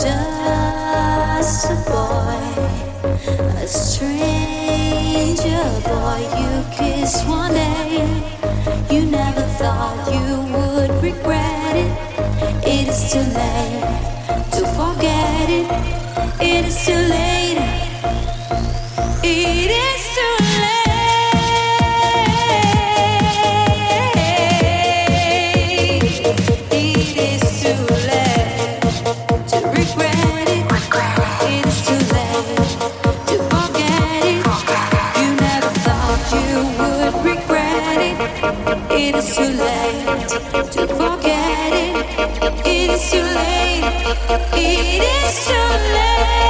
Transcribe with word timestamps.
just 0.00 1.70
a 1.70 1.76
boy, 1.90 2.38
a 3.56 3.66
string 3.66 4.57
angel 5.16 5.70
boy 5.88 6.20
you 6.40 6.52
kissed 6.76 7.26
one 7.26 7.52
day. 7.52 8.04
You 8.90 9.06
never 9.06 9.42
thought 9.58 9.98
you 10.12 10.28
would 10.54 11.02
regret 11.02 11.76
it. 11.76 11.92
It 12.66 12.88
is 12.88 13.12
too 13.12 13.26
late 13.40 13.84
to 14.52 14.62
forget 14.78 15.48
it. 15.50 15.66
It 16.40 16.64
is 16.66 16.86
too 16.86 16.92
late. 16.92 17.87
It 39.40 39.44
is 42.90 43.10
too 43.10 43.22
late. 43.22 43.84
It 44.54 45.02
is 45.04 45.46
too 45.46 45.54
late. 45.54 46.47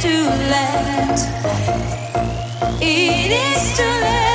too 0.00 0.28
late. 0.52 1.20
It 2.80 3.32
is 3.32 3.76
too 3.76 3.82
late. 3.82 4.27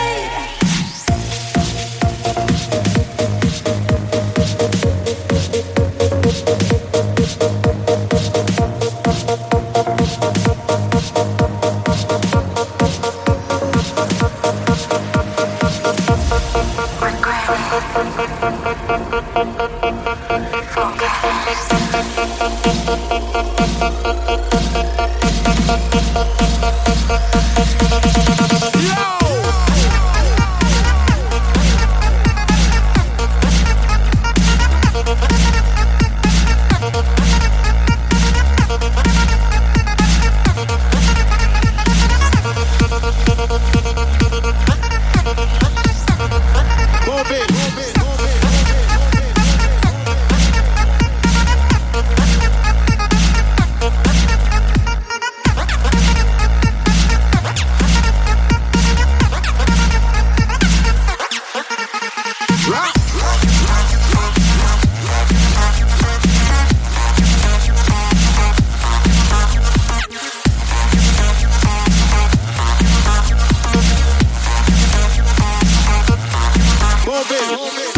Move 77.14 77.30
it. 77.30 77.60
Move 77.60 77.78
it. 77.78 77.93